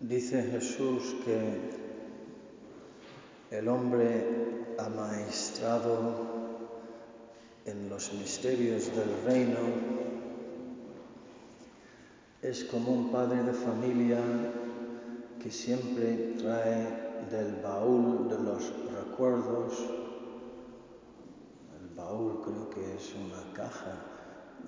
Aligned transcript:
Dice 0.00 0.42
Jesús 0.42 1.14
que 1.26 1.60
el 3.50 3.68
hombre 3.68 4.74
amaestrado 4.78 6.14
en 7.66 7.90
los 7.90 8.10
misterios 8.14 8.86
del 8.96 9.10
reino 9.26 9.58
es 12.40 12.64
como 12.64 12.92
un 12.92 13.12
padre 13.12 13.42
de 13.42 13.52
familia 13.52 14.18
que 15.38 15.50
siempre 15.50 16.34
trae 16.38 17.26
del 17.30 17.56
baúl 17.62 18.26
de 18.30 18.38
los 18.38 18.72
recuerdos, 18.90 19.84
el 21.78 21.94
baúl 21.94 22.40
creo 22.42 22.70
que 22.70 22.94
es 22.96 23.14
una 23.14 23.52
caja 23.52 23.96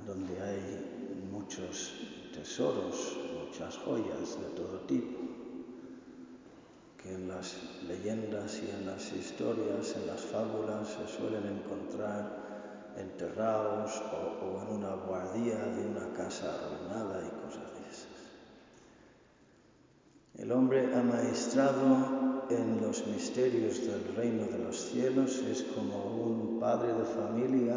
donde 0.06 0.38
hay 0.42 1.24
muchos 1.32 1.94
tesoros, 2.34 3.21
muchas 3.52 3.76
joyas 3.84 4.40
de 4.40 4.48
todo 4.56 4.78
tipo, 4.88 5.18
que 6.96 7.12
en 7.12 7.28
las 7.28 7.54
leyendas 7.86 8.62
y 8.62 8.70
en 8.70 8.86
las 8.86 9.12
historias, 9.12 9.94
en 9.94 10.06
las 10.06 10.22
fábulas 10.22 10.88
se 10.88 11.06
suelen 11.18 11.58
encontrar 11.58 12.94
enterrados 12.96 14.02
o, 14.10 14.62
en 14.62 14.78
una 14.78 14.94
guardia 14.94 15.58
de 15.66 15.86
una 15.86 16.14
casa 16.14 16.46
arruinada 16.54 17.20
y 17.26 17.44
cosas 17.44 17.74
de 17.74 17.90
esas. 17.90 18.06
El 20.38 20.50
hombre 20.50 20.94
amaestrado 20.94 22.46
en 22.48 22.80
los 22.80 23.06
misterios 23.06 23.86
del 23.86 24.16
reino 24.16 24.46
de 24.46 24.64
los 24.64 24.78
cielos 24.78 25.36
es 25.40 25.62
como 25.74 26.06
un 26.06 26.58
padre 26.58 26.94
de 26.94 27.04
familia 27.04 27.76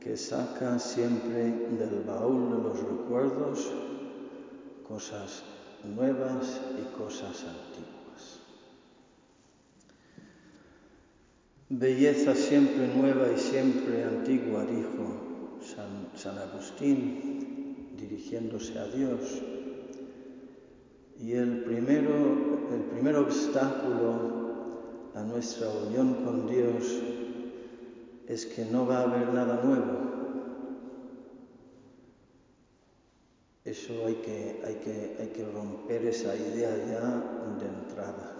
que 0.00 0.16
saca 0.16 0.76
siempre 0.80 1.52
del 1.52 2.02
baúl 2.04 2.50
de 2.50 2.62
los 2.64 2.80
recuerdos 2.80 3.85
cosas 4.88 5.42
nuevas 5.84 6.60
y 6.80 6.96
cosas 6.96 7.44
antiguas. 7.44 8.40
Belleza 11.68 12.34
siempre 12.34 12.88
nueva 12.94 13.32
y 13.32 13.38
siempre 13.38 14.04
antigua, 14.04 14.64
dijo 14.64 15.60
San, 16.14 16.38
Agustín, 16.38 17.96
dirigiéndose 17.98 18.78
a 18.78 18.86
Dios. 18.86 19.42
Y 21.20 21.32
el, 21.32 21.64
primero, 21.64 22.68
el 22.72 22.82
primer 22.92 23.16
obstáculo 23.16 25.10
a 25.14 25.22
nuestra 25.22 25.68
unión 25.70 26.14
con 26.24 26.46
Dios 26.46 26.84
es 28.28 28.46
que 28.46 28.64
no 28.66 28.86
va 28.86 28.98
a 28.98 29.02
haber 29.02 29.32
nada 29.32 29.60
nuevo. 29.64 30.05
Eso 33.86 34.04
hay 34.04 34.14
que, 34.14 34.60
hay 34.66 34.74
que, 34.82 35.16
hay 35.20 35.28
que 35.28 35.44
romper 35.44 36.06
esa 36.06 36.34
idea 36.34 36.70
ya 36.70 37.22
de 37.56 37.66
entrada, 37.66 38.34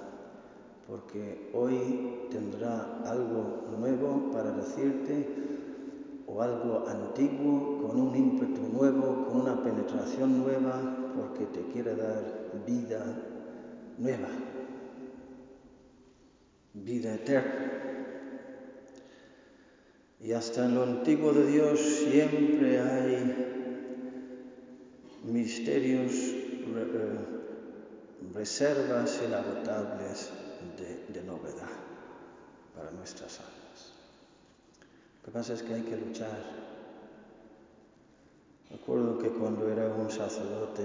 porque 0.89 1.51
hoy 1.55 2.27
tendrá 2.33 3.01
algo 3.05 3.69
nuevo 3.79 4.33
para 4.33 4.51
decirte 4.51 5.25
o 6.27 6.43
algo 6.43 6.89
antiguo 6.89 7.81
con 7.81 7.97
un 7.97 8.17
ímpetu 8.17 8.63
nuevo, 8.73 9.27
con 9.27 9.43
una 9.43 9.63
penetración 9.63 10.43
nueva, 10.43 11.13
porque 11.15 11.47
te 11.47 11.61
quiere 11.73 11.95
dar 11.95 12.25
vida 12.67 13.05
nueva, 13.99 14.29
vida 16.75 17.15
eterna. 17.15 17.73
Y 20.19 20.33
hasta 20.33 20.65
en 20.65 20.75
lo 20.75 20.83
antiguo 20.83 21.33
de 21.33 21.47
Dios 21.47 21.79
siempre 21.79 22.81
hay 22.81 23.56
misterios, 25.27 26.13
eh, 26.13 27.19
reservas 28.35 29.21
inagotables 29.25 30.31
de, 30.77 31.13
de 31.13 31.27
novedad 31.27 31.69
para 32.75 32.91
nuestras 32.93 33.41
almas. 33.41 33.93
Lo 35.21 35.27
que 35.27 35.31
pasa 35.31 35.55
es 35.55 35.63
que 35.63 35.75
hay 35.75 35.83
que 35.83 35.97
luchar. 35.97 36.39
Recuerdo 38.71 39.19
que 39.19 39.29
cuando 39.31 39.69
era 39.71 39.87
un 39.87 40.11
sacerdote 40.11 40.85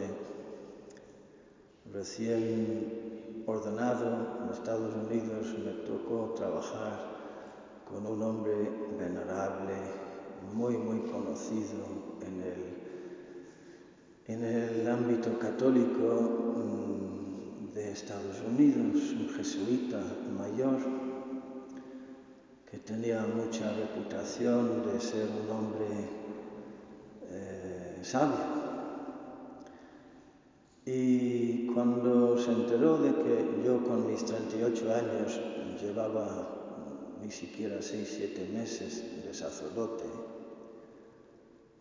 recién 1.91 3.43
ordenado 3.45 4.43
en 4.43 4.53
Estados 4.53 4.93
Unidos 4.95 5.47
me 5.63 5.71
tocó 5.87 6.33
trabajar 6.35 7.11
con 7.89 8.05
un 8.05 8.21
hombre 8.21 8.53
venerable, 8.97 9.73
muy, 10.53 10.77
muy 10.77 10.99
conocido 11.11 11.85
en 12.21 12.41
el, 12.41 12.70
en 14.27 14.43
el 14.43 14.87
ámbito 14.87 15.37
católico 15.39 16.55
mm, 16.55 17.73
de 17.73 17.91
Estados 17.91 18.37
Unidos, 18.47 19.13
un 19.13 19.29
jesuita 19.29 20.01
mayor 20.37 20.77
que 22.69 22.77
tenía 22.77 23.25
mucha 23.25 23.73
reputación 23.73 24.83
de 24.85 25.01
ser 25.01 25.27
un 25.27 25.49
hombre 25.49 25.87
eh, 27.29 27.99
sabio. 28.01 28.61
Y 30.85 31.67
cuando 31.67 32.37
se 32.37 32.51
enteró 32.51 32.97
de 32.97 33.11
que 33.11 33.63
yo 33.65 33.83
con 33.83 34.07
mis 34.07 34.23
38 34.25 34.93
años 34.93 35.39
llevaba 35.81 36.61
ni 37.21 37.29
siquiera 37.29 37.81
seis, 37.81 38.13
siete 38.17 38.47
meses 38.51 39.03
de 39.23 39.33
sacerdote, 39.33 40.05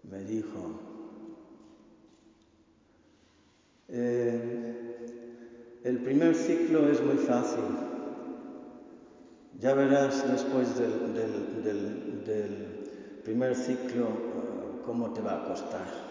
me 0.03 0.25
dijo, 0.25 0.90
eh, 3.93 4.61
el 5.83 5.99
primer 5.99 6.35
ciclo 6.35 6.89
es 6.91 7.03
muy 7.03 7.17
fácil, 7.17 7.65
ya 9.59 9.75
verás 9.75 10.31
después 10.31 10.79
del, 10.79 10.91
primer 13.25 13.55
ciclo 13.55 14.05
eh, 14.05 14.83
cómo 14.85 15.13
te 15.13 15.21
va 15.21 15.43
a 15.43 15.45
costar. 15.47 16.11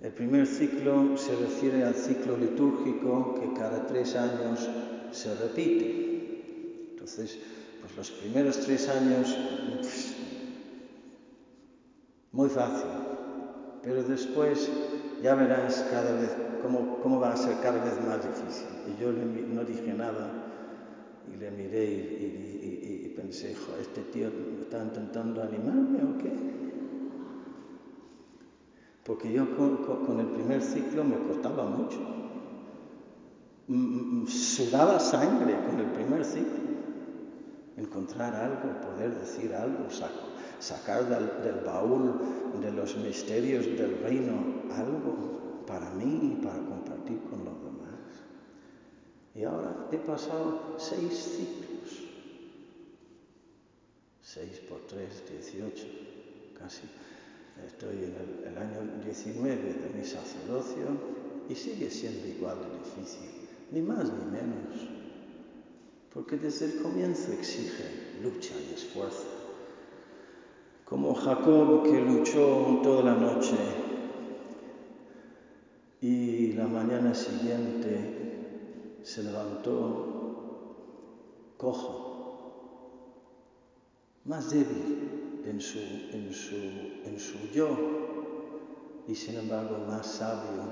El 0.00 0.12
primer 0.12 0.46
ciclo 0.46 1.16
se 1.16 1.34
refiere 1.36 1.82
al 1.82 1.94
ciclo 1.94 2.36
litúrgico 2.36 3.34
que 3.40 3.58
cada 3.58 3.86
tres 3.86 4.14
años 4.16 4.68
se 5.10 5.34
repite. 5.34 6.90
Entonces, 6.90 7.38
pues 7.80 7.96
los 7.96 8.10
primeros 8.10 8.60
tres 8.60 8.88
años, 8.88 9.36
muy 12.32 12.48
fácil, 12.50 12.90
pero 13.82 14.02
después 14.02 14.70
ya 15.24 15.34
verás 15.34 15.86
cada 15.90 16.12
vez 16.20 16.36
cómo, 16.60 17.18
va 17.18 17.32
a 17.32 17.36
ser 17.36 17.58
cada 17.60 17.82
vez 17.82 17.94
más 18.06 18.20
difícil. 18.22 18.68
Y 18.92 19.00
yo 19.00 19.10
no 19.10 19.64
dije 19.64 19.94
nada 19.94 20.28
y 21.32 21.38
le 21.38 21.50
miré 21.50 21.84
y, 21.86 23.14
pensé, 23.16 23.56
este 23.80 24.02
tío 24.12 24.28
está 24.60 24.82
intentando 24.82 25.42
animarme 25.42 25.98
o 26.02 26.18
qué. 26.18 26.30
Porque 29.04 29.32
yo 29.32 29.46
con, 29.56 30.20
el 30.20 30.26
primer 30.26 30.60
ciclo 30.60 31.04
me 31.04 31.16
costaba 31.16 31.64
mucho. 31.64 32.00
sudaba 34.26 35.00
sangre 35.00 35.54
con 35.66 35.80
el 35.80 35.86
primer 35.86 36.22
ciclo 36.22 36.64
encontrar 37.78 38.34
algo, 38.34 38.80
poder 38.82 39.14
decir 39.14 39.54
algo, 39.54 39.88
sacar 40.60 41.08
del, 41.08 41.60
baúl 41.64 42.14
de 42.60 42.72
los 42.72 42.96
misterios 42.96 43.66
del 43.66 43.98
reino 44.02 44.62
algo 44.72 45.62
para 45.66 45.90
mí 45.90 46.36
y 46.38 46.44
para 46.44 46.58
compartir 46.58 47.20
con 47.30 47.44
los 47.44 47.54
demás. 47.62 47.94
Y 49.34 49.44
ahora 49.44 49.88
he 49.90 49.96
pasado 49.98 50.76
seis 50.78 51.12
ciclos, 51.12 52.04
seis 54.22 54.60
por 54.68 54.80
tres, 54.86 55.22
dieciocho, 55.30 55.86
casi. 56.58 56.82
Estoy 57.66 57.96
en 58.04 58.14
el, 58.16 58.48
el 58.48 58.58
año 58.58 58.80
19 59.04 59.56
de 59.56 59.90
mi 59.96 60.04
sacerdocio 60.04 60.86
y 61.48 61.54
sigue 61.54 61.88
siendo 61.88 62.26
igual 62.26 62.58
de 62.58 62.78
difícil, 62.78 63.30
ni 63.70 63.80
más 63.80 64.04
ni 64.04 64.24
menos 64.30 65.04
porque 66.14 66.36
desde 66.36 66.66
el 66.66 66.80
comienzo 66.80 67.32
exige 67.32 68.20
lucha 68.22 68.54
y 68.70 68.74
esfuerzo. 68.74 69.43
Como 70.94 71.12
Jacob 71.12 71.82
que 71.82 72.00
luchó 72.00 72.78
toda 72.80 73.02
la 73.02 73.14
noche 73.14 73.56
y 76.00 76.52
la 76.52 76.68
mañana 76.68 77.12
siguiente 77.12 79.00
se 79.02 79.24
levantó 79.24 80.76
cojo, 81.56 83.10
más 84.24 84.52
débil 84.52 85.42
en 85.44 85.60
su, 85.60 85.80
en 85.80 86.32
su, 86.32 86.54
en 86.54 87.18
su 87.18 87.38
yo 87.52 87.76
y 89.08 89.16
sin 89.16 89.38
embargo 89.38 89.78
más 89.88 90.06
sabio 90.06 90.62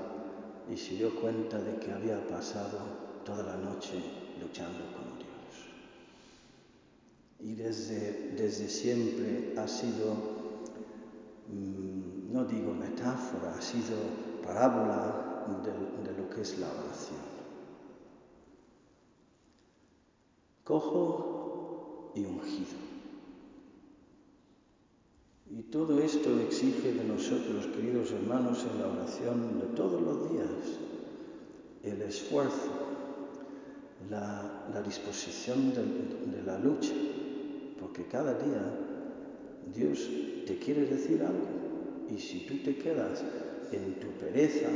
y 0.71 0.77
se 0.77 0.95
dio 0.95 1.13
cuenta 1.19 1.57
de 1.59 1.77
que 1.79 1.91
había 1.91 2.25
pasado 2.29 2.79
toda 3.25 3.43
la 3.43 3.57
noche 3.57 4.01
luchando 4.39 4.85
con 4.93 5.12
y 7.43 7.55
desde, 7.55 8.31
desde 8.37 8.69
siempre 8.69 9.53
ha 9.57 9.67
sido, 9.67 10.13
mm, 11.49 12.31
no 12.31 12.45
digo 12.45 12.73
metáfora, 12.73 13.55
ha 13.57 13.61
sido 13.61 13.97
parábola 14.43 15.43
de, 15.61 16.13
lo 16.17 16.29
que 16.29 16.41
es 16.41 16.57
la 16.57 16.67
oración. 16.67 17.33
Cojo 20.63 22.13
y 22.15 22.23
ungido. 22.23 22.81
Y 25.51 25.63
todo 25.63 25.99
esto 25.99 26.39
exige 26.39 26.93
de 26.93 27.03
nosotros, 27.03 27.67
queridos 27.67 28.11
hermanos, 28.11 28.65
en 28.71 28.79
la 28.79 28.87
oración 28.87 29.59
de 29.59 29.65
todos 29.75 30.01
los 30.01 30.31
días, 30.31 30.79
el 31.83 32.01
esfuerzo, 32.03 32.71
la, 34.09 34.81
disposición 34.85 35.73
de 35.73 36.43
la 36.43 36.57
lucha, 36.57 36.93
porque 37.83 38.07
cada 38.07 38.33
día 38.35 38.63
Dios 39.75 40.09
te 40.47 40.57
quiere 40.57 40.85
decir 40.85 41.21
algo. 41.21 42.07
Y 42.09 42.17
si 42.17 42.45
tú 42.45 42.57
te 42.63 42.77
quedas 42.77 43.21
en 43.73 43.99
tu 43.99 44.07
pereza, 44.19 44.69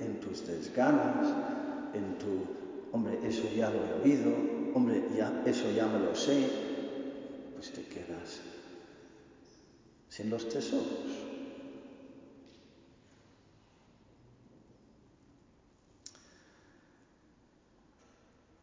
en 0.00 0.20
tus 0.20 0.46
desganas, 0.46 1.26
en 1.92 2.18
tu, 2.18 2.46
hombre, 2.92 3.18
eso 3.24 3.42
ya 3.56 3.68
lo 3.68 3.84
he 3.84 4.02
oído, 4.02 4.32
hombre, 4.74 5.02
ya, 5.16 5.42
eso 5.44 5.72
ya 5.72 5.88
me 5.88 5.98
lo 5.98 6.14
sé, 6.14 6.48
pues 7.54 7.72
te 7.72 7.82
quedas 7.82 8.40
sin 10.08 10.30
los 10.30 10.48
tesoros. 10.48 10.86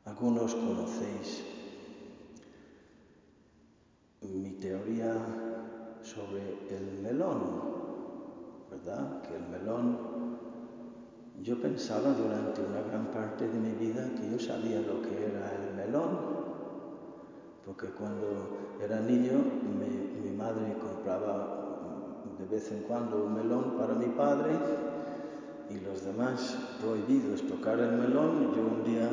Algunos 0.05 0.55
conocéis 0.55 1.43
¿verdad? 8.89 9.21
Que 9.21 9.35
el 9.35 9.47
melón, 9.49 9.97
yo 11.41 11.61
pensaba 11.61 12.11
durante 12.11 12.61
una 12.61 12.81
gran 12.81 13.07
parte 13.11 13.47
de 13.47 13.59
mi 13.59 13.71
vida 13.71 14.09
que 14.19 14.31
yo 14.31 14.39
sabía 14.39 14.81
lo 14.81 15.01
que 15.01 15.25
era 15.25 15.51
el 15.55 15.75
melón, 15.75 16.17
porque 17.65 17.87
cuando 17.87 18.77
era 18.81 18.99
niño 19.01 19.33
mi, 19.79 20.29
mi 20.29 20.35
madre 20.35 20.75
compraba 20.79 21.55
de 22.37 22.45
vez 22.45 22.71
en 22.71 22.83
cuando 22.83 23.25
un 23.25 23.33
melón 23.33 23.75
para 23.77 23.93
mi 23.93 24.07
padre 24.07 24.51
y 25.69 25.79
los 25.81 26.03
demás 26.03 26.57
prohibidos 26.81 27.43
tocar 27.43 27.79
el 27.79 27.91
melón. 27.91 28.55
Yo 28.55 28.61
un 28.61 28.83
día 28.83 29.09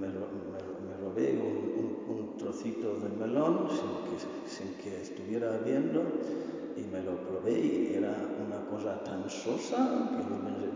me, 0.00 0.06
me, 0.06 0.08
me 0.08 0.96
robé 1.00 1.38
un, 1.76 1.77
un, 2.48 2.54
un, 2.54 2.54
trocito 2.54 2.98
de 3.00 3.08
melón 3.26 3.68
sin 3.70 3.92
que, 4.08 4.48
sin 4.48 4.74
que 4.74 5.02
estuviera 5.02 5.58
viendo 5.58 6.02
y 6.76 6.82
me 6.82 7.02
lo 7.02 7.16
probé 7.16 7.58
y 7.58 7.94
era 7.94 8.14
una 8.46 8.64
cosa 8.70 9.02
tan 9.04 9.28
sosa 9.28 10.10
que 10.16 10.22
yo 10.22 10.42
pensé, 10.44 10.68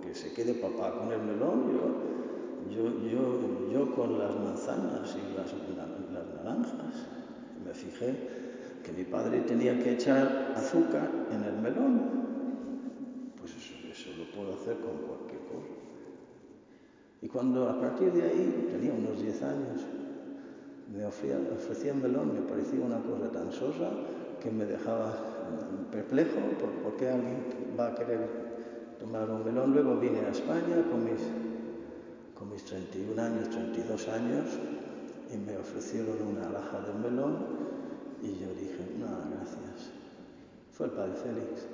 que 0.00 0.14
se 0.14 0.32
quede 0.32 0.54
papá 0.54 0.92
con 0.98 1.12
el 1.12 1.22
melón. 1.22 1.70
Yo, 1.72 1.90
yo, 2.70 3.08
yo, 3.08 3.72
yo 3.72 3.94
con 3.94 4.18
las 4.18 4.34
manzanas 4.36 5.16
y 5.16 5.36
las, 5.36 5.52
las 6.12 6.44
naranjas. 6.44 7.06
Me 7.64 7.74
fijé 7.74 8.14
que 8.82 8.92
mi 8.92 9.04
padre 9.04 9.40
tenía 9.40 9.78
que 9.78 9.92
echar 9.92 10.54
azúcar 10.56 11.10
en 11.30 11.44
el 11.44 11.60
melón. 11.60 12.00
Pues 13.38 13.52
eso, 13.56 13.74
eso 13.90 14.10
lo 14.16 14.30
puedo 14.30 14.54
hacer 14.54 14.76
con 14.80 14.98
cualquier 15.06 15.40
cosa. 15.40 15.80
Y 17.22 17.28
cuando 17.28 17.68
a 17.68 17.80
partir 17.80 18.12
de 18.12 18.22
ahí, 18.22 18.68
tenía 18.70 18.92
unos 18.92 19.20
10 19.20 19.42
años, 19.42 19.86
me 20.92 21.06
ofrecía, 21.06 21.94
melón, 21.94 22.34
me 22.34 22.40
parecía 22.42 22.80
una 22.80 22.98
cosa 22.98 23.30
tan 23.30 23.52
sosa 23.52 23.90
que 24.42 24.50
me 24.50 24.64
dejaba 24.64 25.14
perplejo 25.92 26.40
por, 26.82 26.96
qué 26.96 27.08
alguien 27.08 27.44
va 27.78 27.88
a 27.88 27.94
querer 27.94 28.96
tomar 28.98 29.30
un 29.30 29.44
melón. 29.44 29.72
Luego 29.72 29.96
vine 29.96 30.20
a 30.20 30.30
España 30.30 30.82
con 30.90 31.04
mis, 31.04 31.20
con 32.36 32.50
mis 32.50 32.64
31 32.64 33.22
años, 33.22 33.50
32 33.50 34.08
años, 34.08 34.46
y 35.32 35.36
me 35.36 35.56
ofrecieron 35.56 36.16
una 36.22 36.48
alhaja 36.48 36.80
de 36.80 36.94
melón 36.94 37.36
y 38.20 38.38
yo 38.38 38.52
dije, 38.54 38.96
no, 38.98 39.06
gracias. 39.30 39.92
Fue 40.72 40.86
el 40.86 40.92
padre 40.92 41.12
Félix. 41.14 41.66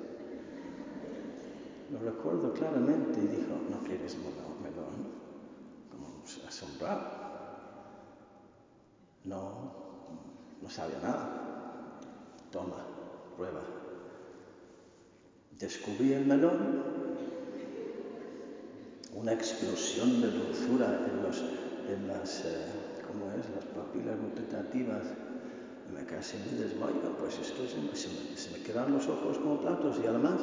Lo 1.91 1.99
recuerdo 1.99 2.53
claramente 2.53 3.19
y 3.19 3.27
dijo, 3.27 3.53
¿no 3.71 3.79
quieres 3.87 4.15
melón? 4.17 4.61
melón? 4.61 5.07
Como 5.89 6.23
asombrado. 6.47 7.26
No, 9.27 9.71
no 10.61 10.69
sabía 10.69 10.99
nada. 11.03 11.99
Toma, 12.49 12.79
prueba. 13.35 13.61
Descubrí 15.59 16.13
el 16.13 16.25
melón, 16.25 16.83
una 19.13 19.33
explosión 19.33 20.21
de 20.21 20.31
dulzura 20.31 20.99
en, 21.09 21.23
los, 21.23 21.39
en 21.39 22.07
las, 22.07 22.45
eh, 22.45 22.67
¿cómo 23.05 23.31
es? 23.31 23.49
las 23.55 23.65
papilas 23.65 24.15
gustativas 24.21 25.03
me 25.93 26.05
casi 26.05 26.37
me 26.37 26.63
desmayo, 26.63 27.15
pues 27.19 27.39
esto 27.39 27.67
se 27.67 27.77
me, 27.79 27.95
se, 27.95 28.09
me, 28.09 28.37
se 28.37 28.51
me, 28.51 28.63
quedan 28.63 28.93
los 28.93 29.07
ojos 29.07 29.37
como 29.37 29.59
platos 29.61 29.97
y 30.03 30.07
además 30.07 30.41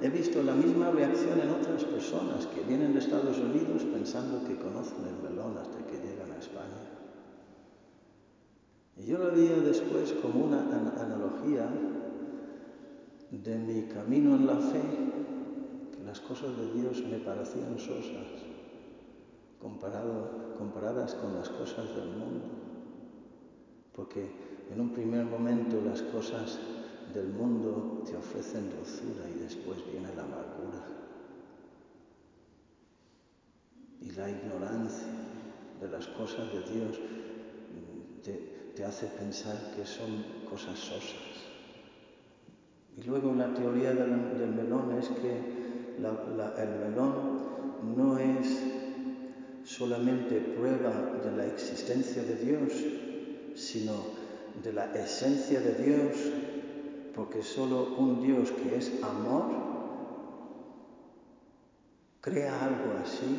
he 0.00 0.08
visto 0.08 0.42
la 0.42 0.54
misma 0.54 0.90
reacción 0.90 1.40
en 1.40 1.50
otras 1.50 1.84
personas 1.84 2.46
que 2.46 2.62
vienen 2.62 2.94
de 2.94 3.00
Estados 3.00 3.38
Unidos 3.38 3.84
pensando 3.84 4.46
que 4.46 4.56
conocen 4.56 5.04
el 5.06 5.30
melón 5.30 5.58
hasta 5.58 5.78
que 5.86 5.98
llegan 5.98 6.32
a 6.32 6.38
España. 6.38 6.98
Y 8.97 8.97
yo 9.08 9.16
lo 9.16 9.32
veía 9.32 9.56
después 9.56 10.12
como 10.20 10.44
una 10.44 10.60
an 10.60 10.92
analogía 10.98 11.66
de 13.30 13.56
mi 13.56 13.84
camino 13.84 14.36
en 14.36 14.46
la 14.46 14.56
fe, 14.56 14.82
que 15.96 16.04
las 16.04 16.20
cosas 16.20 16.54
de 16.58 16.72
Dios 16.74 17.02
me 17.10 17.16
parecían 17.16 17.78
sosas 17.78 18.26
comparadas 19.58 21.14
con 21.14 21.34
las 21.36 21.48
cosas 21.48 21.88
del 21.96 22.10
mundo. 22.10 22.44
Porque 23.96 24.28
en 24.70 24.78
un 24.78 24.90
primer 24.92 25.24
momento 25.24 25.80
las 25.80 26.02
cosas 26.02 26.58
del 27.14 27.28
mundo 27.28 28.02
te 28.04 28.14
ofrecen 28.14 28.68
dulzura 28.68 29.26
y 29.34 29.38
después 29.40 29.78
viene 29.90 30.14
la 30.14 30.24
amargura. 30.24 30.84
Y 34.02 34.10
la 34.10 34.28
ignorancia 34.28 35.08
de 35.80 35.88
las 35.88 36.06
cosas 36.08 36.52
de 36.52 36.60
Dios 36.74 37.00
te, 38.22 38.57
te 38.78 38.84
hace 38.84 39.08
pensar 39.08 39.56
que 39.74 39.84
son 39.84 40.24
cosas 40.48 40.78
sosas. 40.78 41.18
Y 42.96 43.02
luego 43.02 43.34
la 43.34 43.52
teoría 43.52 43.92
del, 43.92 44.08
melón 44.54 44.96
es 44.96 45.08
que 45.08 45.32
el 45.98 46.78
melón 46.78 47.96
no 47.96 48.16
es 48.18 48.62
solamente 49.64 50.38
prueba 50.56 50.92
de 51.24 51.36
la 51.36 51.46
existencia 51.46 52.22
de 52.22 52.36
Dios, 52.36 52.72
sino 53.56 53.94
de 54.62 54.72
la 54.72 54.94
esencia 54.94 55.60
de 55.60 55.74
Dios, 55.74 56.16
porque 57.16 57.42
solo 57.42 57.96
un 57.98 58.22
Dios 58.22 58.52
que 58.52 58.76
es 58.76 58.92
amor 59.02 59.46
crea 62.20 62.64
algo 62.64 62.96
así 63.02 63.36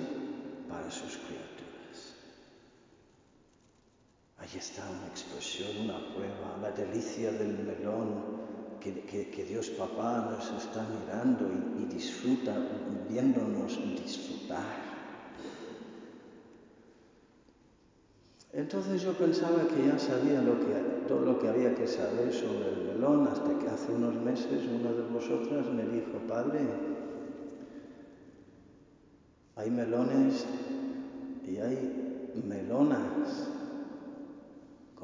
para 0.68 0.92
sus 0.92 1.16
criaturas. 1.16 1.59
Ahí 4.52 4.58
está 4.58 4.82
una 4.90 5.06
expresión, 5.08 5.86
una 5.86 6.00
prueba, 6.12 6.58
la 6.60 6.72
delicia 6.72 7.32
del 7.32 7.60
melón 7.60 8.40
que, 8.80 9.02
que, 9.02 9.30
que 9.30 9.44
Dios 9.44 9.70
Papá 9.70 10.28
nos 10.32 10.64
está 10.64 10.88
mirando 10.90 11.48
y, 11.48 11.84
y 11.84 11.86
disfruta, 11.86 12.58
viéndonos 13.08 13.78
disfrutar. 14.04 14.90
Entonces 18.52 19.04
yo 19.04 19.14
pensaba 19.14 19.68
que 19.68 19.86
ya 19.86 20.00
sabía 20.00 20.42
lo 20.42 20.60
que, 20.60 21.06
todo 21.08 21.22
lo 21.22 21.38
que 21.38 21.48
había 21.48 21.76
que 21.76 21.88
saber 21.88 22.34
sobre 22.34 22.70
el 22.70 22.88
melón 22.88 23.28
hasta 23.28 23.60
que 23.60 23.68
hace 23.68 23.92
unos 23.92 24.16
meses 24.16 24.64
una 24.68 24.92
de 24.92 25.04
vosotras 25.04 25.68
me 25.68 25.84
dijo, 25.84 26.18
padre, 26.28 26.62
hay 29.56 29.70
melones 29.70 30.48
y 31.48 31.58
hay 31.58 32.34
melonas. 32.48 33.59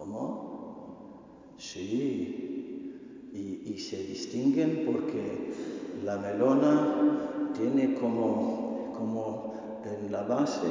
¿Cómo? 0.05 1.55
Sí. 1.57 2.41
Y, 3.33 3.77
se 3.77 3.97
distinguen 3.97 4.83
porque 4.85 5.51
la 6.03 6.17
melona 6.17 7.51
tiene 7.53 7.93
como, 7.95 8.93
como 8.97 9.81
en 9.83 10.11
la 10.11 10.23
base 10.23 10.67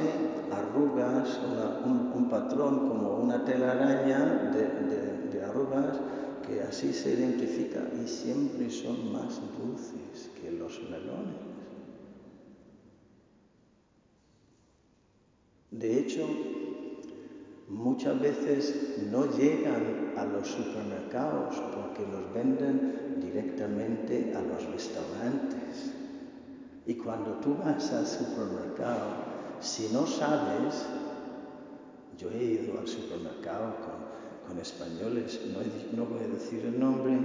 arrugas, 0.51 1.39
un, 1.85 2.27
patrón 2.29 2.89
como 2.89 3.17
una 3.17 3.45
telaraña 3.45 4.51
de, 4.51 4.63
de, 4.87 5.29
de, 5.31 5.45
arrugas 5.45 5.99
que 6.47 6.61
así 6.61 6.91
se 6.91 7.13
identifica 7.13 7.87
y 8.03 8.07
siempre 8.07 8.69
son 8.71 9.13
más 9.13 9.39
dulces 9.59 10.31
que 10.41 10.51
los 10.51 10.81
melones. 10.89 11.35
De 15.71 15.99
hecho, 15.99 16.25
muchas 17.67 18.19
veces 18.19 18.97
no 19.11 19.25
llegan 19.37 20.13
a 20.17 20.25
los 20.25 20.47
supermercados 20.47 21.55
porque 21.55 22.09
los 22.11 22.33
venden 22.33 23.19
directamente 23.21 24.33
a 24.35 24.41
los 24.41 24.65
restaurantes 24.71 25.91
Y 26.85 26.93
cuando 26.95 27.31
tú 27.39 27.55
vas 27.63 27.91
al 27.93 28.05
supermercado, 28.05 29.07
si 29.59 29.89
no 29.91 30.05
sabes, 30.05 30.85
yo 32.15 32.29
he 32.29 32.43
ido 32.43 32.79
al 32.79 32.87
supermercado 32.87 33.73
con, 34.47 34.59
españoles, 34.59 35.41
no, 35.51 35.97
no 35.97 36.05
voy 36.07 36.23
a 36.23 36.27
decir 36.27 36.63
el 36.63 36.79
nombre, 36.79 37.19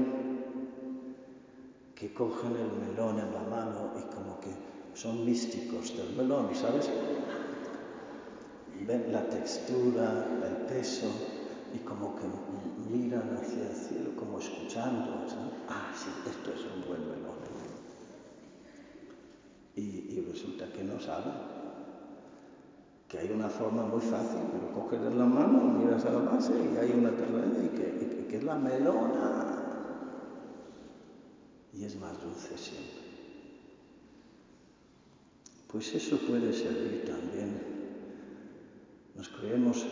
que 1.94 2.12
cogen 2.14 2.52
el 2.56 2.88
melón 2.88 3.18
en 3.18 3.32
la 3.32 3.42
mano 3.42 3.92
y 3.98 4.14
como 4.14 4.40
que 4.40 4.48
son 4.94 5.24
místicos 5.26 5.94
del 5.94 6.16
melón, 6.16 6.48
¿sabes? 6.54 6.88
Ven 8.86 9.12
la 9.12 9.28
textura, 9.28 10.26
el 10.44 10.66
peso 10.66 11.06
y 11.74 11.78
como 11.78 12.16
que 12.16 12.22
miran 12.90 13.36
hacia 13.36 13.68
el 13.68 13.74
cielo 13.74 14.16
como 14.16 14.38
escuchando. 14.38 15.24
Ah, 15.68 15.92
sí, 15.94 16.10
esto 16.28 16.50
es 16.52 16.64
un 16.74 16.88
buen 16.88 17.00
melón. 17.02 17.40
Y, 19.76 20.20
resulta 20.30 20.70
que 20.72 20.84
no 20.84 21.00
saben. 21.00 21.32
Que 23.08 23.18
hay 23.18 23.30
una 23.30 23.48
forma 23.48 23.84
muy 23.84 24.00
fácil, 24.00 24.40
pero 24.52 24.72
coges 24.72 25.00
en 25.00 25.18
la 25.18 25.24
mano, 25.24 25.58
miras 25.62 26.04
a 26.04 26.10
la 26.10 26.20
base 26.20 26.52
y 26.52 26.76
hay 26.76 26.92
una 26.92 27.10
telaraña 27.10 27.64
y 27.64 27.68
que, 27.76 28.26
que 28.28 28.36
es 28.36 28.44
la 28.44 28.56
melona. 28.56 29.56
Y 31.72 31.84
es 31.84 31.96
más 31.96 32.20
dulce 32.22 32.56
siempre. 32.56 33.00
Pues 35.66 35.94
eso 35.94 36.18
puede 36.18 36.52
servir 36.52 37.04
también. 37.06 37.79
Nos 39.20 39.28
creemos 39.28 39.84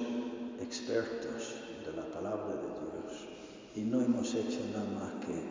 expertos 0.59 1.57
de 1.85 1.93
la 1.93 2.07
palabra 2.07 2.57
de 2.57 2.63
Dios 2.63 3.29
y 3.77 3.83
no 3.83 4.01
hemos 4.01 4.35
hecho 4.35 4.59
nada 4.73 4.89
más 4.89 5.13
que 5.27 5.45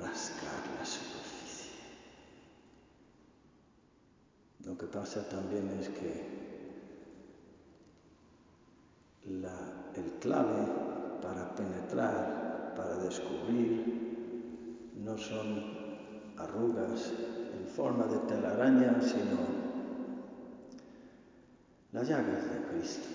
rascar 0.00 0.62
la 0.78 0.86
superficie. 0.86 1.72
Lo 4.64 4.78
que 4.78 4.86
pasa 4.86 5.28
también 5.28 5.68
es 5.80 5.88
que 5.88 6.28
el 9.24 10.12
clave 10.20 10.64
para 11.20 11.52
penetrar, 11.56 12.74
para 12.76 12.98
descubrir, 12.98 14.92
no 14.94 15.18
son 15.18 16.36
arrugas 16.36 17.10
en 17.52 17.66
forma 17.66 18.06
de 18.06 18.18
telaraña, 18.32 19.02
sino 19.02 19.59
las 22.00 22.08
llagas 22.08 22.44
de 22.50 22.66
Cristo. 22.72 23.08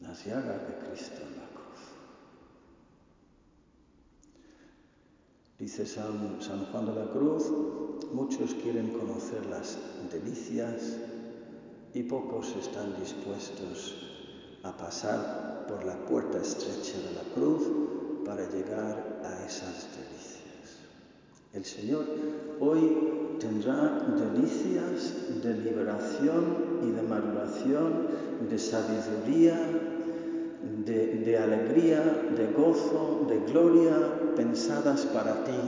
Las 0.00 0.24
llagas 0.24 0.68
de 0.68 0.74
Cristo 0.86 1.16
en 1.22 1.36
la 1.36 1.48
cruz. 1.48 1.80
Dice 5.58 5.86
San, 5.86 6.40
San 6.40 6.66
Juan 6.66 6.86
de 6.86 6.94
la 6.94 7.10
Cruz, 7.10 7.50
muchos 8.12 8.54
quieren 8.54 8.92
conocer 8.92 9.44
las 9.46 9.76
delicias 10.12 10.98
y 11.94 12.04
pocos 12.04 12.54
están 12.54 12.94
dispuestos 13.00 13.96
a 14.62 14.76
pasar 14.76 15.66
por 15.66 15.84
la 15.84 15.96
puerta 16.06 16.38
estrecha 16.38 16.96
de 16.96 17.12
la 17.12 17.34
cruz 17.34 18.24
para 18.24 18.48
llegar 18.48 19.20
a 19.24 19.44
esas. 19.44 19.87
El 21.58 21.64
Señor 21.64 22.04
hoy 22.60 23.36
tendrá 23.40 24.06
delicias 24.16 25.42
de 25.42 25.54
liberación 25.54 26.44
y 26.84 26.92
de 26.92 27.02
maduración, 27.02 28.06
de 28.48 28.56
sabiduría, 28.56 29.58
de, 30.86 31.06
de, 31.16 31.36
alegría, 31.36 32.00
de 32.36 32.52
gozo, 32.52 33.26
de 33.28 33.40
gloria 33.50 33.92
pensadas 34.36 35.06
para 35.06 35.42
ti. 35.42 35.58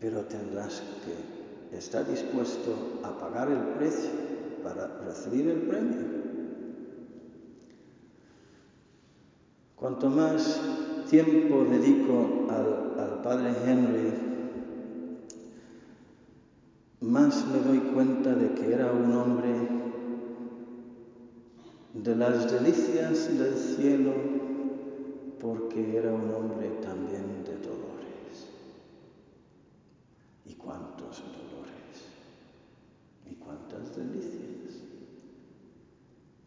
Pero 0.00 0.22
tendrás 0.22 0.82
que 1.04 1.76
estar 1.76 2.08
dispuesto 2.08 2.74
a 3.02 3.18
pagar 3.18 3.50
el 3.50 3.76
precio 3.76 4.08
para 4.64 4.86
recibir 5.04 5.50
el 5.50 5.60
premio. 5.68 6.22
Cuanto 9.76 10.08
más 10.08 10.62
tiempo 11.10 11.66
dedico 11.70 12.46
al, 12.48 12.81
al 12.81 12.81
Padre 13.22 13.54
Henry, 13.64 14.12
más 17.00 17.46
me 17.46 17.60
doy 17.60 17.78
cuenta 17.94 18.34
de 18.34 18.52
que 18.52 18.72
era 18.74 18.90
un 18.90 19.12
hombre 19.12 19.68
de 21.94 22.16
las 22.16 22.50
delicias 22.50 23.38
del 23.38 23.54
cielo 23.54 24.12
porque 25.40 25.98
era 25.98 26.12
un 26.12 26.34
hombre 26.34 26.68
también 26.82 27.44
de 27.44 27.56
dolores. 27.58 28.48
¿Y 30.44 30.54
cuántos 30.54 31.22
dolores? 31.22 32.08
¿Y 33.30 33.36
cuántas 33.36 33.94
delicias? 33.94 34.82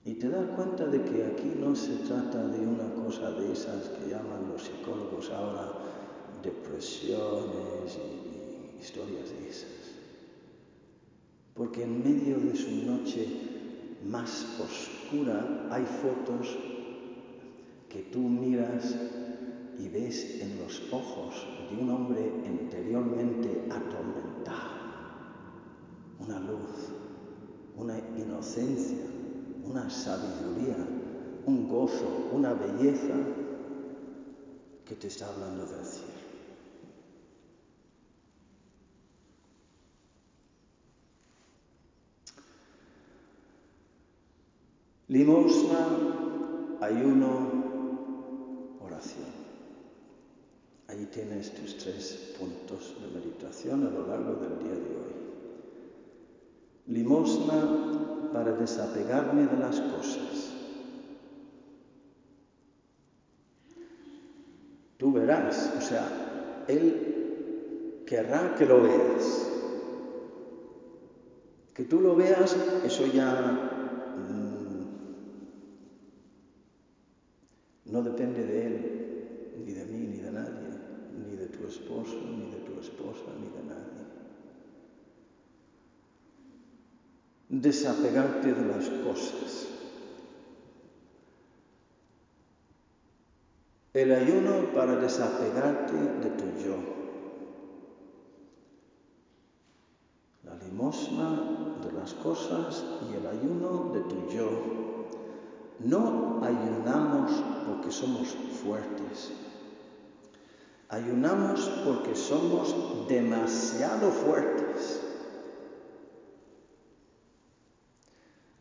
Y 0.03 0.15
te 0.15 0.27
das 0.27 0.45
cuenta 0.57 0.85
de 0.87 1.01
que 1.03 1.23
aquí 1.23 1.53
no 1.57 1.73
se 1.73 1.95
trata 1.99 2.45
de 2.47 2.67
una 2.67 2.93
cosa 2.95 3.31
de 3.31 3.53
esas 3.53 3.89
que 3.89 4.09
llaman 4.09 4.49
los 4.51 4.61
psicólogos 4.61 5.31
ahora 5.31 5.85
depresiones 6.45 7.97
y, 7.97 8.81
historias 8.81 9.29
de 9.29 9.49
esas 9.49 9.75
porque 11.55 11.83
en 11.83 12.03
medio 12.03 12.37
de 12.39 12.55
su 12.55 12.69
noche 12.85 13.27
más 14.05 14.59
oscura 14.59 15.67
hay 15.71 15.85
fotos 15.85 16.57
que 17.89 18.01
tú 18.11 18.19
miras 18.19 18.95
y 19.79 19.87
ves 19.87 20.41
en 20.41 20.59
los 20.59 20.81
ojos 20.91 21.47
de 21.71 21.81
un 21.81 21.89
hombre 21.89 22.31
interiormente 22.45 23.63
atormentado 23.71 24.75
una 26.19 26.39
luz, 26.39 26.89
una 27.77 27.97
inocencia, 28.17 29.05
una 29.63 29.89
sabiduría, 29.89 30.75
un 31.45 31.67
gozo, 31.67 32.29
una 32.31 32.53
belleza 32.53 33.15
que 34.85 34.95
te 34.95 35.07
está 35.07 35.27
hablando 35.27 35.65
del 35.65 35.85
cielo. 35.85 36.24
Limosna, 45.15 45.87
ayuno, 46.81 47.31
oración. 48.81 49.31
Ahí 50.89 51.07
tienes 51.09 51.53
tus 51.53 51.77
tres 51.77 52.35
puntos 52.37 52.97
de 52.99 53.17
meditación 53.17 53.87
a 53.87 53.91
lo 53.91 54.05
largo 54.07 54.33
del 54.33 54.59
día 54.59 54.73
de 54.73 54.91
hoy. 54.97 55.15
Limosna 56.87 58.29
para 58.33 58.51
desapegarme 58.57 59.47
de 59.47 59.57
las 59.57 59.79
cosas. 59.79 60.51
Tú 64.97 65.13
verás, 65.13 65.75
o 65.77 65.81
sea, 65.81 66.65
Él 66.67 68.03
querrá 68.05 68.53
que 68.55 68.65
lo 68.65 68.83
veas. 68.83 69.49
Que 71.73 71.85
tú 71.85 72.01
lo 72.01 72.17
veas, 72.17 72.57
eso 72.83 73.07
ya 73.07 73.75
No 77.95 78.03
depende 78.03 78.43
de 78.43 78.67
él, 78.67 79.55
ni 79.65 79.71
de 79.71 79.85
mí, 79.85 80.07
ni 80.07 80.17
de 80.17 80.29
nadie, 80.29 80.67
ni 81.17 81.37
de 81.37 81.45
tu 81.45 81.65
esposo, 81.65 82.19
ni 82.29 82.51
de 82.51 82.57
tu 82.57 82.77
esposa, 82.77 83.23
ni 83.39 83.47
de 83.47 83.63
nadie. 83.63 84.03
Desapegarte 87.47 88.53
de 88.53 88.65
las 88.65 88.89
cosas. 88.89 89.69
El 93.93 94.11
ayuno 94.11 94.73
para 94.73 94.97
desapegarte 94.97 95.95
de 95.95 96.29
tu 96.31 96.47
yo. 96.61 96.75
La 100.43 100.55
limosna 100.55 101.77
de 101.81 101.93
las 101.93 102.13
cosas 102.15 102.83
y 103.09 103.15
el 103.15 103.25
ayuno 103.25 103.93
de 103.93 104.01
tu 104.01 104.27
yo. 104.35 104.94
No 105.79 106.41
ayunamos 106.43 107.31
porque 107.67 107.91
somos 107.91 108.35
fuertes. 108.63 109.31
Ayunamos 110.89 111.69
porque 111.83 112.15
somos 112.15 112.75
demasiado 113.09 114.11
fuertes. 114.11 115.01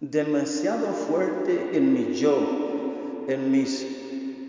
Demasiado 0.00 0.86
fuerte 0.88 1.76
en 1.76 1.92
mi 1.94 2.14
yo, 2.14 2.36
en 3.28 3.50
mis 3.50 3.86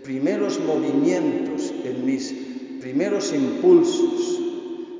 primeros 0.02 0.58
movimientos, 0.60 1.72
en 1.84 2.04
mis 2.04 2.32
primeros 2.80 3.32
impulsos, 3.32 4.40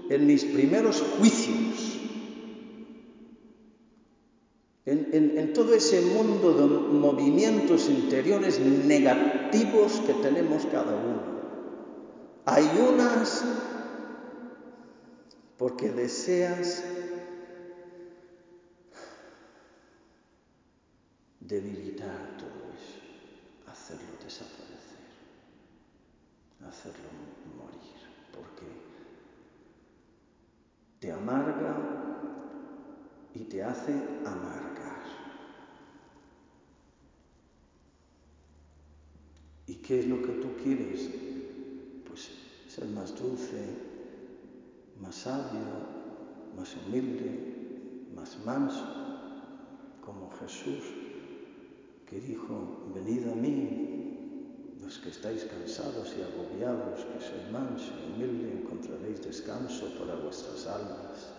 en 0.09 0.27
mis 0.27 0.45
primeros 0.45 1.03
juicios. 1.19 1.96
En, 5.17 5.53
todo 5.53 5.75
ese 5.75 6.01
mundo 6.03 6.53
de 6.53 6.67
movimientos 6.67 7.89
interiores 7.89 8.61
negativos 8.61 10.01
que 10.07 10.15
tenemos 10.15 10.67
cada 10.67 10.95
uno. 10.95 11.37
Hay 12.45 12.65
unas 12.89 13.45
porque 15.57 15.91
deseas 15.91 16.85
debilitar 21.41 22.37
todo 22.37 22.73
eso, 22.75 23.71
hacerlo 23.71 24.13
desaparecer, 24.23 25.07
hacerlo 26.69 27.09
morir, 27.57 27.97
porque 28.33 28.67
te 30.99 31.13
amarga 31.13 32.07
y 33.35 33.45
te 33.45 33.63
hace 33.63 33.93
amargar. 34.25 35.05
¿Y 39.67 39.76
qué 39.87 40.01
es 40.01 40.07
lo 40.07 40.21
que 40.21 40.33
tú 40.33 40.49
quieres? 40.63 41.09
Pues 42.07 42.31
ser 42.69 42.87
más 42.87 43.15
dulce, 43.17 43.63
más 45.01 45.15
sabio, 45.15 45.61
más 46.57 46.75
humilde, 46.77 47.55
más 48.15 48.37
manso, 48.45 48.85
como 50.05 50.31
Jesús, 50.41 50.85
que 52.09 52.21
dijo, 52.21 52.91
venid 52.95 53.29
a 53.29 53.35
mí, 53.35 54.77
los 54.83 54.99
que 54.99 55.11
estáis 55.11 55.45
cansados 55.45 56.15
y 56.17 56.23
agobiados, 56.23 57.05
que 57.05 57.21
soy 57.21 57.53
manso 57.53 57.93
y 57.93 58.13
humilde, 58.13 58.61
encontraréis 58.63 59.23
descanso 59.23 59.87
para 59.99 60.17
vuestras 60.17 60.67
almas. 60.67 61.33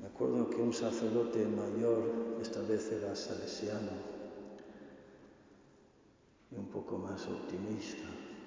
Me 0.00 0.06
acuerdo 0.06 0.50
que 0.50 0.56
un 0.56 0.72
sacerdote 0.72 1.46
mayor, 1.46 2.38
esta 2.40 2.60
vez 2.62 2.90
era 2.92 3.14
salesiano, 3.14 4.14
un 6.56 6.66
poco 6.66 6.98
más 6.98 7.26
optimista, 7.26 8.06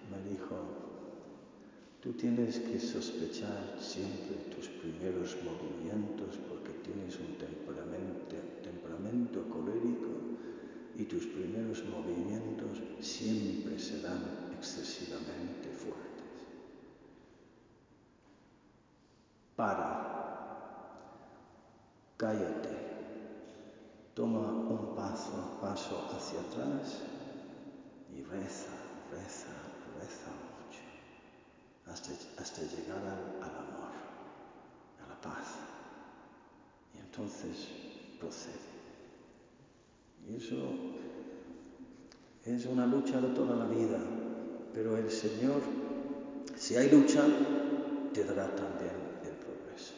me 0.10 0.30
dijo, 0.30 0.56
tú 2.02 2.14
tienes 2.14 2.60
que 2.60 2.80
sospechar 2.80 3.76
siempre 3.80 4.56
tus 4.56 4.68
primeros 4.68 5.36
movimientos 5.44 6.38
porque 6.48 6.72
tienes 6.84 7.20
un 7.20 7.38
temperamento, 7.38 8.36
temperamento 8.64 9.44
colérico 9.50 10.12
y 10.98 11.04
tus 11.04 11.26
primeros 11.28 11.84
movimientos 11.86 12.82
siempre 13.02 13.78
serán 13.78 14.22
excesivamente 14.58 15.70
fuertes. 15.70 16.08
Para, 19.56 20.38
cállate, 22.16 22.78
toma 24.14 24.52
un 24.52 24.96
paso, 24.96 25.58
paso 25.62 26.08
hacia 26.12 26.40
atrás 26.42 27.17
y 28.16 28.24
reza, 28.24 28.72
reza, 29.12 29.48
reza 30.00 30.32
mucho 30.56 30.82
hasta, 31.88 32.12
hasta 32.42 32.62
llegar 32.62 33.00
al, 33.00 33.44
al 33.44 33.56
amor, 33.56 33.92
a 35.04 35.10
la 35.10 35.22
paz. 35.22 35.56
Y 36.96 37.00
entonces 37.00 37.68
procede. 38.20 38.78
Y 40.30 40.36
eso 40.36 40.56
es 42.46 42.66
una 42.66 42.86
lucha 42.86 43.22
de 43.22 43.30
toda 43.30 43.56
la 43.56 43.66
vida, 43.66 44.00
pero 44.74 44.98
el 44.98 45.10
Señor, 45.10 45.62
si 46.56 46.76
hay 46.76 46.90
lucha, 46.90 47.26
te 48.14 48.24
dará 48.24 48.54
también 48.56 48.92
el 49.24 49.36
progreso. 49.36 49.94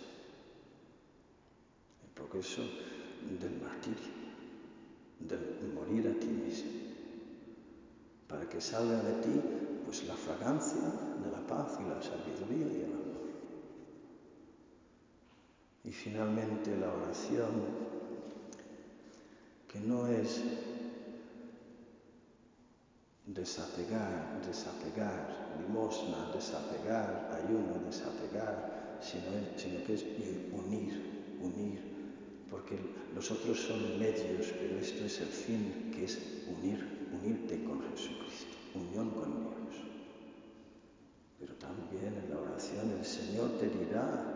El 2.03 2.09
progreso 2.13 2.61
del 3.39 3.61
martirio, 3.61 4.13
del 5.19 5.73
morir 5.73 6.07
a 6.07 6.19
ti 6.19 6.27
mismo, 6.27 6.88
para 8.29 8.47
que 8.47 8.61
salga 8.61 9.01
de 9.01 9.13
ti 9.23 9.41
pues 9.83 10.05
la 10.05 10.13
fragancia 10.13 10.85
de 11.23 11.31
la 11.31 11.41
paz 11.47 11.79
y 11.81 11.89
la 11.89 11.99
sabiduría 11.99 12.67
y 12.71 12.81
el 12.83 12.93
amor. 12.93 13.09
Y 15.83 15.91
finalmente 15.91 16.77
la 16.77 16.93
oración, 16.93 17.49
que 19.67 19.79
no 19.79 20.07
es 20.07 20.43
desapegar, 23.25 24.41
desapegar, 24.45 25.57
limosna, 25.59 26.31
desapegar, 26.31 27.31
ayuno, 27.33 27.83
desapegar, 27.83 28.99
sino, 29.01 29.57
sino 29.57 29.83
que 29.85 29.93
es 29.95 30.03
unir, 30.53 31.37
unir, 31.41 31.81
porque 32.51 32.77
los 33.15 33.31
otros 33.31 33.59
son 33.59 33.97
medios, 33.97 34.53
pero 34.59 34.79
esto 34.79 35.05
es 35.05 35.19
el 35.19 35.27
fin, 35.27 35.91
que 35.95 36.05
es 36.05 36.19
unir, 36.47 36.98
unirte 37.21 37.63
con 37.63 37.81
Jesucristo, 37.81 38.57
unión 38.75 39.09
con 39.11 39.31
Dios. 39.31 39.81
Pero 41.39 41.53
también 41.55 42.13
en 42.21 42.29
la 42.29 42.41
oración 42.41 42.91
el 42.97 43.05
Señor 43.05 43.51
te 43.59 43.69
dirá, 43.69 44.35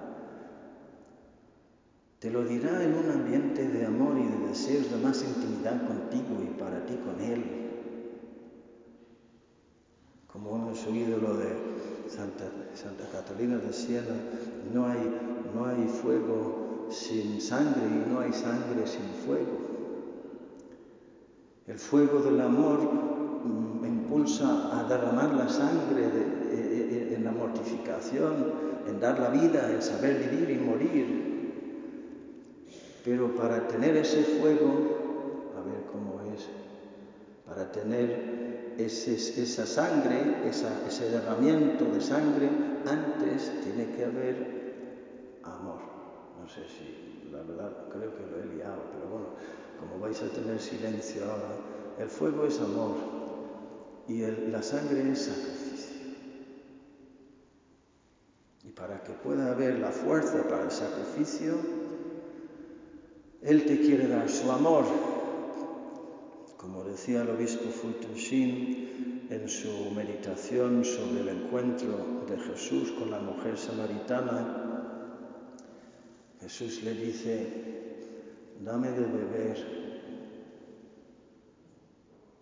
te 2.19 2.31
lo 2.31 2.45
dirá 2.45 2.83
en 2.83 2.93
un 2.95 3.09
ambiente 3.09 3.67
de 3.67 3.85
amor 3.85 4.17
y 4.17 4.23
de 4.23 4.47
deseos 4.47 4.89
de 4.89 4.97
más 4.97 5.23
intimidad 5.23 5.85
contigo 5.85 6.41
y 6.41 6.59
para 6.59 6.85
ti 6.85 6.95
con 7.03 7.19
Él. 7.19 7.43
Como 10.31 10.55
hemos 10.55 10.85
oído 10.87 11.17
lo 11.17 11.35
de 11.35 11.73
Santa, 12.09 12.45
Catalina 13.11 13.57
de 13.57 13.71
Siena, 13.73 14.15
no 14.73 14.87
hay, 14.87 14.99
no 15.53 15.65
hay 15.65 15.87
fuego 15.87 16.87
sin 16.89 17.39
sangre 17.39 17.83
y 17.85 18.09
no 18.09 18.19
hay 18.19 18.33
sangre 18.33 18.87
sin 18.87 19.05
fuego. 19.25 19.62
El 21.67 21.79
fuego 21.79 22.19
del 22.19 22.41
amor 22.41 22.79
me 23.81 23.87
impulsa 23.87 24.79
a 24.79 24.83
derramar 24.83 25.33
la 25.33 25.47
sangre 25.47 26.09
de, 26.09 26.25
de, 26.57 27.15
en 27.15 27.23
la 27.23 27.31
mortificación, 27.31 28.51
en 28.87 28.99
dar 28.99 29.19
la 29.19 29.29
vida, 29.29 29.71
en 29.71 29.81
saber 29.81 30.29
vivir 30.29 30.49
y 30.49 30.59
morir. 30.59 31.33
Pero 33.05 33.35
para 33.35 33.67
tener 33.67 33.95
ese 33.95 34.23
fuego, 34.23 35.51
a 35.57 35.61
ver 35.61 35.83
cómo 35.91 36.21
es, 36.33 36.49
para 37.45 37.71
tener 37.71 38.75
esa 38.77 39.65
sangre, 39.65 40.47
esa, 40.47 40.69
ese 40.87 41.09
derramiento 41.09 41.85
de 41.85 42.01
sangre, 42.01 42.49
antes 42.85 43.51
tiene 43.63 43.95
que 43.95 44.05
haber 44.05 45.39
amor. 45.43 45.79
No 46.41 46.47
sé 46.49 46.61
si, 46.67 47.29
la 47.31 47.41
verdad, 47.43 47.71
creo 47.89 48.15
que 48.15 48.23
lo 48.25 48.41
he 48.41 48.55
liado, 48.55 48.81
pero 48.93 49.07
bueno, 49.09 49.27
como 49.79 49.99
vais 49.99 50.21
a 50.21 50.29
tener 50.29 50.59
silencio 50.59 51.23
ahora, 51.25 51.55
el 51.99 52.09
fuego 52.09 52.45
es 52.45 52.59
amor 52.59 52.95
y 54.07 54.21
la 54.49 54.61
sangre 54.61 55.11
es 55.11 55.19
sacrificio. 55.19 55.73
Y 58.63 58.69
para 58.69 59.03
que 59.03 59.13
pueda 59.13 59.51
haber 59.51 59.79
la 59.79 59.91
fuerza 59.91 60.43
para 60.47 60.63
el 60.63 60.71
sacrificio, 60.71 61.55
él 63.41 63.65
te 63.65 63.79
quiere 63.79 64.07
dar 64.07 64.29
su 64.29 64.51
amor. 64.51 64.85
Como 66.57 66.83
decía 66.85 67.23
el 67.23 67.29
obispo 67.29 67.69
Fulton 67.69 68.13
Sheen 68.13 69.27
en 69.29 69.49
su 69.49 69.91
meditación 69.91 70.85
sobre 70.85 71.21
el 71.21 71.29
encuentro 71.29 72.23
de 72.27 72.37
Jesús 72.37 72.91
con 72.91 73.11
la 73.11 73.19
mujer 73.19 73.57
samaritana, 73.57 74.63
Jesús 76.39 76.83
le 76.83 76.93
dice, 76.93 77.92
dame 78.61 78.91
de 78.91 79.05
beber. 79.05 79.83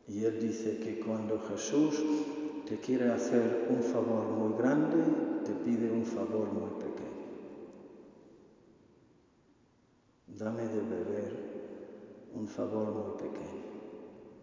Y 0.07 0.25
él 0.25 0.39
dice 0.39 0.79
que 0.79 0.99
cuando 0.99 1.39
Jesús 1.39 2.03
te 2.67 2.77
quiere 2.77 3.11
hacer 3.11 3.67
un 3.69 3.81
favor 3.83 4.25
muy 4.25 4.57
grande, 4.57 4.97
te 5.45 5.53
pide 5.53 5.91
un 5.91 6.05
favor 6.05 6.51
muy 6.51 6.69
pequeño. 6.79 6.91
dame 10.41 10.63
de 10.63 10.81
beber 10.81 11.51
un 12.33 12.47
favor 12.47 12.91
muy 12.91 13.11
pequeño. 13.21 13.61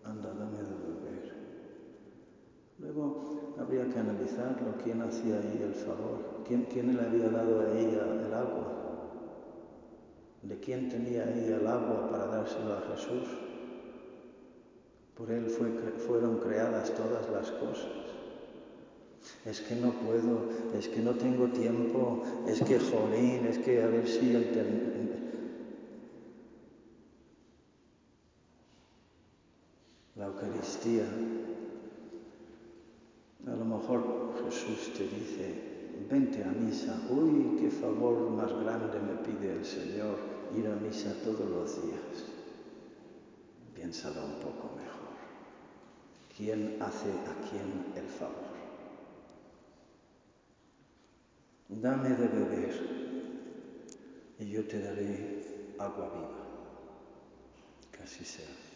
Anda, 0.04 0.32
dame 0.32 0.58
de 0.58 0.76
beber. 0.86 1.34
Luego 2.78 3.54
habría 3.58 3.88
que 3.88 3.98
analizarlo, 3.98 4.74
quién 4.84 5.02
hacía 5.02 5.38
ahí 5.38 5.60
el 5.60 5.74
favor, 5.74 6.44
quién, 6.46 6.66
quién 6.70 6.96
le 6.96 7.02
había 7.02 7.28
dado 7.30 7.60
a 7.60 7.76
ella 7.76 8.04
el 8.24 8.32
agua, 8.32 8.77
de 10.42 10.58
quién 10.60 10.88
tenía 10.88 11.24
ella 11.24 11.56
el 11.56 11.66
agua 11.66 12.08
para 12.10 12.26
dárselo 12.26 12.74
a 12.74 12.80
Jesús. 12.92 13.28
Por 15.16 15.30
él 15.30 15.46
fue, 15.46 15.68
fueron 15.98 16.38
creadas 16.38 16.94
todas 16.94 17.28
las 17.30 17.50
cosas. 17.52 18.08
Es 19.44 19.60
que 19.60 19.74
no 19.74 19.92
puedo, 19.92 20.48
es 20.78 20.88
que 20.88 21.00
no 21.00 21.12
tengo 21.12 21.48
tiempo, 21.48 22.22
es 22.46 22.62
que 22.62 22.78
jolín, 22.78 23.46
es 23.46 23.58
que 23.58 23.82
a 23.82 23.88
ver 23.88 24.06
si 24.06 24.32
la 30.18 30.26
Eucaristía, 30.26 31.04
a 33.46 33.56
lo 33.56 33.64
mejor 33.64 34.34
Jesús 34.44 34.92
te 34.96 35.04
dice, 35.04 35.77
vente 36.08 36.42
a 36.44 36.48
misa, 36.48 37.00
uy, 37.10 37.56
qué 37.60 37.70
favor 37.70 38.30
más 38.30 38.52
grande 38.52 38.98
me 39.00 39.14
pide 39.24 39.52
el 39.52 39.64
Señor 39.64 40.16
ir 40.56 40.66
a 40.66 40.76
misa 40.76 41.12
todos 41.24 41.48
los 41.50 41.82
días. 41.82 42.24
Piénsalo 43.74 44.24
un 44.24 44.40
poco 44.40 44.74
mejor. 44.76 45.14
¿Quién 46.36 46.76
hace 46.80 47.10
a 47.10 47.48
quién 47.48 47.92
el 47.96 48.08
favor? 48.08 48.48
Dame 51.68 52.10
de 52.10 52.28
beber. 52.28 53.08
y 54.40 54.50
yo 54.50 54.64
te 54.66 54.80
daré 54.80 55.74
agua 55.78 56.08
viva. 56.14 56.38
Que 57.92 58.02
así 58.02 58.24
sea. 58.24 58.67